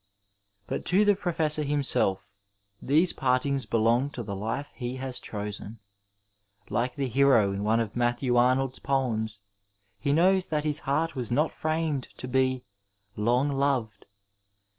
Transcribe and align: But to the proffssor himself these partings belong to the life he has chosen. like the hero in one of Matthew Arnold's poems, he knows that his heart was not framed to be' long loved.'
But 0.65 0.83
to 0.87 1.05
the 1.05 1.13
proffssor 1.15 1.63
himself 1.63 2.33
these 2.81 3.13
partings 3.13 3.67
belong 3.67 4.09
to 4.13 4.23
the 4.23 4.35
life 4.35 4.71
he 4.73 4.95
has 4.95 5.19
chosen. 5.19 5.77
like 6.71 6.95
the 6.95 7.07
hero 7.07 7.51
in 7.53 7.63
one 7.63 7.79
of 7.79 7.95
Matthew 7.95 8.35
Arnold's 8.35 8.79
poems, 8.79 9.41
he 9.99 10.11
knows 10.11 10.47
that 10.47 10.63
his 10.63 10.79
heart 10.89 11.15
was 11.15 11.29
not 11.29 11.51
framed 11.51 12.07
to 12.17 12.27
be' 12.27 12.65
long 13.15 13.49
loved.' 13.49 14.07